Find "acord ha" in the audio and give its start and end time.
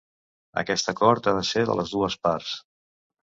0.93-1.35